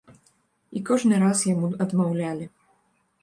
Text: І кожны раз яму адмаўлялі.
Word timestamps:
І 0.77 0.81
кожны 0.87 1.19
раз 1.23 1.43
яму 1.53 1.69
адмаўлялі. 1.87 2.45